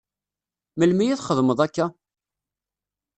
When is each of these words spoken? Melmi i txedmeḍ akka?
Melmi 0.77 1.03
i 1.07 1.17
txedmeḍ 1.19 1.59
akka? 1.65 1.85